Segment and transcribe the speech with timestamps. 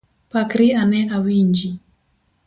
[0.31, 1.69] Pakri ane awinji.